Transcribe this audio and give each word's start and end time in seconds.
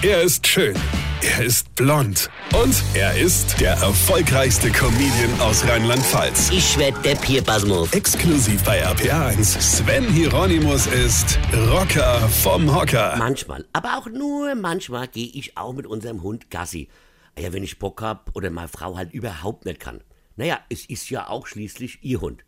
Er 0.00 0.22
ist 0.22 0.46
schön. 0.46 0.76
Er 1.22 1.44
ist 1.44 1.74
blond. 1.74 2.30
Und 2.54 2.84
er 2.94 3.18
ist 3.18 3.60
der 3.60 3.72
erfolgreichste 3.72 4.70
Comedian 4.70 5.40
aus 5.40 5.66
Rheinland-Pfalz. 5.66 6.50
Ich 6.52 6.78
werd 6.78 7.04
der 7.04 7.16
Pierpasmus. 7.16 7.92
Exklusiv 7.92 8.62
bei 8.62 8.86
RPA1. 8.86 9.60
Sven 9.60 10.04
Hieronymus 10.04 10.86
ist 10.86 11.36
Rocker 11.52 12.20
vom 12.28 12.72
Hocker. 12.72 13.16
Manchmal, 13.18 13.66
aber 13.72 13.98
auch 13.98 14.06
nur 14.06 14.54
manchmal 14.54 15.08
gehe 15.08 15.32
ich 15.34 15.56
auch 15.56 15.72
mit 15.72 15.84
unserem 15.84 16.22
Hund 16.22 16.48
Gassi. 16.48 16.88
Ja, 17.36 17.52
wenn 17.52 17.64
ich 17.64 17.80
Bock 17.80 18.00
hab 18.00 18.30
oder 18.36 18.50
meine 18.50 18.68
Frau 18.68 18.96
halt 18.96 19.12
überhaupt 19.12 19.64
nicht 19.64 19.80
kann. 19.80 20.04
Naja, 20.36 20.60
es 20.68 20.88
ist 20.88 21.10
ja 21.10 21.26
auch 21.26 21.48
schließlich 21.48 22.04
ihr 22.04 22.20
Hund. 22.20 22.44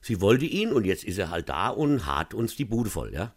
Sie 0.00 0.22
wollte 0.22 0.46
ihn 0.46 0.72
und 0.72 0.86
jetzt 0.86 1.04
ist 1.04 1.18
er 1.18 1.28
halt 1.28 1.50
da 1.50 1.68
und 1.68 2.06
hat 2.06 2.32
uns 2.32 2.56
die 2.56 2.64
Bude 2.64 2.88
voll, 2.88 3.12
ja. 3.12 3.34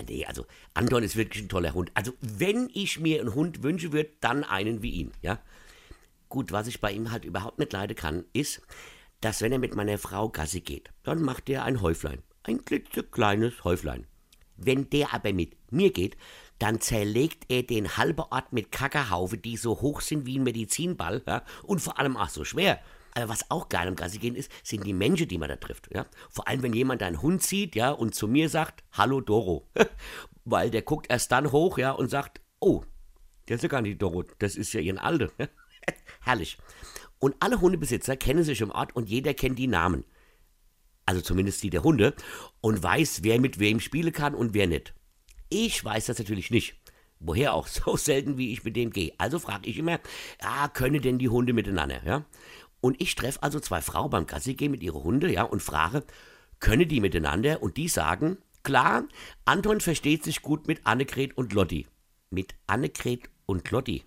Ah, 0.00 0.04
nee, 0.08 0.24
also 0.24 0.46
Anton 0.74 1.02
ist 1.02 1.16
wirklich 1.16 1.44
ein 1.44 1.48
toller 1.48 1.74
Hund. 1.74 1.90
Also 1.94 2.12
wenn 2.20 2.70
ich 2.72 3.00
mir 3.00 3.20
einen 3.20 3.34
Hund 3.34 3.62
wünschen 3.62 3.92
würde, 3.92 4.10
dann 4.20 4.44
einen 4.44 4.82
wie 4.82 4.90
ihn, 4.90 5.12
ja. 5.20 5.38
Gut, 6.28 6.52
was 6.52 6.68
ich 6.68 6.80
bei 6.80 6.92
ihm 6.92 7.10
halt 7.10 7.24
überhaupt 7.24 7.58
nicht 7.58 7.72
leiden 7.72 7.96
kann, 7.96 8.24
ist, 8.32 8.62
dass 9.20 9.42
wenn 9.42 9.52
er 9.52 9.58
mit 9.58 9.74
meiner 9.74 9.98
Frau 9.98 10.28
Gassi 10.28 10.60
geht, 10.60 10.90
dann 11.02 11.22
macht 11.22 11.48
er 11.50 11.64
ein 11.64 11.80
Häuflein. 11.80 12.22
Ein 12.44 12.64
klitzekleines 12.64 13.64
Häuflein. 13.64 14.06
Wenn 14.56 14.88
der 14.90 15.12
aber 15.12 15.32
mit 15.32 15.56
mir 15.72 15.92
geht, 15.92 16.16
dann 16.58 16.80
zerlegt 16.80 17.46
er 17.48 17.62
den 17.62 17.96
halben 17.96 18.20
Ort 18.20 18.52
mit 18.52 18.70
Kackerhaufe, 18.70 19.38
die 19.38 19.56
so 19.56 19.80
hoch 19.80 20.00
sind 20.02 20.26
wie 20.26 20.38
ein 20.38 20.44
Medizinball, 20.44 21.22
ja, 21.26 21.42
und 21.62 21.80
vor 21.80 21.98
allem 21.98 22.16
auch 22.16 22.28
so 22.28 22.44
schwer. 22.44 22.80
Aber 23.14 23.28
was 23.28 23.50
auch 23.50 23.68
geil 23.68 23.88
am 23.88 23.96
Gassi 23.96 24.18
gehen 24.18 24.36
ist, 24.36 24.50
sind 24.62 24.86
die 24.86 24.92
Menschen, 24.92 25.28
die 25.28 25.38
man 25.38 25.48
da 25.48 25.56
trifft. 25.56 25.88
Ja? 25.92 26.06
Vor 26.28 26.48
allem, 26.48 26.62
wenn 26.62 26.72
jemand 26.72 27.02
einen 27.02 27.22
Hund 27.22 27.42
sieht 27.42 27.74
ja, 27.74 27.90
und 27.90 28.14
zu 28.14 28.28
mir 28.28 28.48
sagt, 28.48 28.84
Hallo 28.92 29.20
Doro. 29.20 29.68
Weil 30.44 30.70
der 30.70 30.82
guckt 30.82 31.06
erst 31.10 31.32
dann 31.32 31.52
hoch 31.52 31.78
ja, 31.78 31.92
und 31.92 32.08
sagt, 32.08 32.40
oh, 32.60 32.84
der 33.48 33.56
ist 33.56 33.62
ja 33.62 33.68
gar 33.68 33.82
nicht 33.82 34.00
Doro, 34.00 34.24
das 34.38 34.56
ist 34.56 34.72
ja 34.72 34.80
ihren 34.80 34.98
Alde. 34.98 35.32
Herrlich. 36.20 36.58
Und 37.18 37.36
alle 37.40 37.60
Hundebesitzer 37.60 38.16
kennen 38.16 38.44
sich 38.44 38.60
im 38.60 38.70
Ort 38.70 38.96
und 38.96 39.08
jeder 39.08 39.34
kennt 39.34 39.58
die 39.58 39.66
Namen. 39.66 40.04
Also 41.04 41.20
zumindest 41.20 41.62
die 41.62 41.70
der 41.70 41.82
Hunde. 41.82 42.14
Und 42.60 42.82
weiß, 42.82 43.24
wer 43.24 43.40
mit 43.40 43.58
wem 43.58 43.80
spielen 43.80 44.12
kann 44.12 44.34
und 44.34 44.54
wer 44.54 44.66
nicht. 44.66 44.94
Ich 45.48 45.84
weiß 45.84 46.06
das 46.06 46.18
natürlich 46.18 46.50
nicht. 46.50 46.76
Woher 47.18 47.54
auch, 47.54 47.66
so 47.66 47.96
selten 47.96 48.38
wie 48.38 48.52
ich 48.52 48.64
mit 48.64 48.76
dem 48.76 48.90
gehe. 48.90 49.12
Also 49.18 49.38
frage 49.38 49.68
ich 49.68 49.76
immer, 49.76 50.00
ja, 50.40 50.68
können 50.68 51.02
denn 51.02 51.18
die 51.18 51.28
Hunde 51.28 51.52
miteinander, 51.52 52.02
ja? 52.04 52.24
Und 52.80 53.00
ich 53.00 53.14
treffe 53.14 53.42
also 53.42 53.60
zwei 53.60 53.80
Frauen 53.80 54.10
beim 54.10 54.26
Gassi 54.26 54.54
gehen 54.54 54.70
mit 54.70 54.82
ihren 54.82 55.02
Hunde, 55.02 55.30
ja, 55.32 55.42
und 55.42 55.62
frage, 55.62 56.04
können 56.60 56.88
die 56.88 57.00
miteinander? 57.00 57.62
Und 57.62 57.76
die 57.76 57.88
sagen, 57.88 58.38
klar, 58.62 59.04
Anton 59.44 59.80
versteht 59.80 60.24
sich 60.24 60.42
gut 60.42 60.66
mit 60.66 60.86
Annegret 60.86 61.36
und 61.36 61.52
Lotti. 61.52 61.86
Mit 62.30 62.54
Annegret 62.66 63.28
und 63.46 63.70
Lotti. 63.70 64.04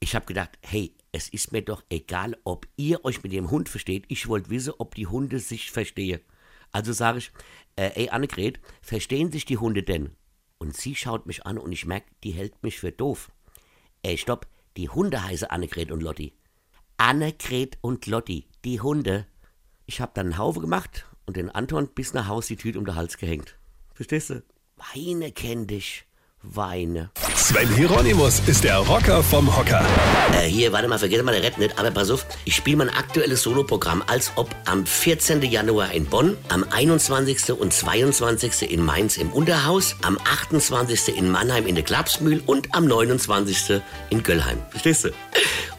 Ich 0.00 0.14
habe 0.14 0.26
gedacht, 0.26 0.58
hey, 0.62 0.94
es 1.12 1.28
ist 1.28 1.52
mir 1.52 1.62
doch 1.62 1.82
egal, 1.90 2.36
ob 2.44 2.66
ihr 2.76 3.04
euch 3.04 3.22
mit 3.22 3.32
dem 3.32 3.50
Hund 3.50 3.68
versteht. 3.68 4.04
Ich 4.08 4.28
wollte 4.28 4.50
wissen, 4.50 4.74
ob 4.78 4.94
die 4.94 5.06
Hunde 5.06 5.38
sich 5.40 5.70
verstehen. 5.70 6.20
Also 6.72 6.92
sage 6.92 7.18
ich, 7.18 7.32
äh, 7.76 7.90
ey 7.94 8.10
Annegret, 8.10 8.60
verstehen 8.80 9.32
sich 9.32 9.44
die 9.44 9.58
Hunde 9.58 9.82
denn? 9.82 10.16
Und 10.58 10.76
sie 10.76 10.94
schaut 10.94 11.26
mich 11.26 11.46
an 11.46 11.58
und 11.58 11.72
ich 11.72 11.86
merke, 11.86 12.10
die 12.22 12.32
hält 12.32 12.62
mich 12.62 12.78
für 12.78 12.92
doof. 12.92 13.30
Ey, 14.02 14.16
stopp, 14.18 14.46
die 14.76 14.88
Hunde 14.88 15.22
heißen 15.22 15.48
Annegret 15.48 15.90
und 15.90 16.02
Lotti. 16.02 16.32
Annegret 17.00 17.78
und 17.80 18.04
Lotti, 18.04 18.46
die 18.62 18.82
Hunde. 18.82 19.26
Ich 19.86 20.02
hab 20.02 20.12
dann 20.12 20.26
einen 20.26 20.36
Haufe 20.36 20.60
gemacht 20.60 21.06
und 21.24 21.38
den 21.38 21.48
Anton 21.48 21.88
bis 21.88 22.12
nach 22.12 22.28
Haus 22.28 22.48
die 22.48 22.56
Tüte 22.56 22.78
um 22.78 22.84
den 22.84 22.94
Hals 22.94 23.16
gehängt. 23.16 23.56
Verstehst 23.94 24.28
du? 24.28 24.42
Weine 24.76 25.32
kenn 25.32 25.66
dich. 25.66 26.04
Weine. 26.42 27.10
Sven 27.36 27.68
Hieronymus 27.74 28.40
ist 28.46 28.64
der 28.64 28.78
Rocker 28.78 29.22
vom 29.22 29.54
Hocker. 29.54 29.84
Äh, 30.32 30.46
hier, 30.46 30.72
warte 30.72 30.88
mal, 30.88 30.98
vergiss 30.98 31.22
mal, 31.22 31.32
der 31.32 31.42
Rett 31.42 31.58
nicht, 31.58 31.78
aber 31.78 31.90
pass 31.90 32.10
auf, 32.10 32.24
ich 32.44 32.56
spiele 32.56 32.78
mein 32.78 32.88
aktuelles 32.88 33.42
Soloprogramm, 33.42 34.02
als 34.06 34.32
ob 34.36 34.48
am 34.64 34.86
14. 34.86 35.42
Januar 35.42 35.92
in 35.92 36.06
Bonn, 36.06 36.36
am 36.48 36.64
21. 36.70 37.52
und 37.52 37.72
22. 37.72 38.70
in 38.70 38.84
Mainz 38.84 39.16
im 39.18 39.30
Unterhaus, 39.32 39.96
am 40.02 40.18
28. 40.24 41.16
in 41.16 41.30
Mannheim 41.30 41.66
in 41.66 41.74
der 41.74 41.84
Klapsmühl 41.84 42.42
und 42.46 42.74
am 42.74 42.86
29. 42.86 43.82
in 44.08 44.22
Göllheim. 44.22 44.58
Verstehst 44.70 45.04
du? 45.04 45.08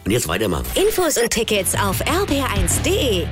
Und 0.06 0.12
jetzt 0.12 0.28
weitermachen. 0.28 0.66
Infos 0.76 1.18
und 1.18 1.30
Tickets 1.30 1.74
auf 1.76 2.02
rb1.de. 2.02 3.28